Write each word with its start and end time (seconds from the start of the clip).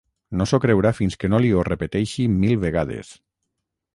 No 0.39 0.45
s'ho 0.51 0.57
creurà 0.63 0.91
fins 0.99 1.17
que 1.23 1.29
no 1.33 1.41
li 1.43 1.51
ho 1.59 1.67
repeteixi 1.69 2.27
mil 2.39 2.57
vegades. 2.65 3.15